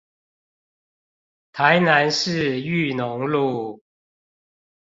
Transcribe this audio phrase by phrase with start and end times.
[1.51, 3.83] 台南市裕農路